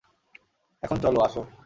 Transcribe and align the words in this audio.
এখন 0.83 0.97
চলো, 0.99 1.19
আসো। 1.21 1.41